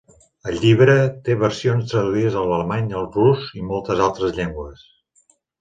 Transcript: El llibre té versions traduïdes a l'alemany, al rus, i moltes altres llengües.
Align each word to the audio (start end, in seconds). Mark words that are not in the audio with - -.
El 0.51 0.55
llibre 0.61 0.95
té 1.27 1.35
versions 1.41 1.91
traduïdes 1.93 2.39
a 2.41 2.47
l'alemany, 2.53 2.89
al 3.03 3.07
rus, 3.19 3.47
i 3.61 3.67
moltes 3.69 4.05
altres 4.07 4.37
llengües. 4.41 4.83